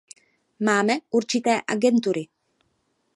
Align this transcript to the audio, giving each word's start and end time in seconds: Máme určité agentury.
Máme 0.59 0.95
určité 1.17 1.53
agentury. 1.73 2.23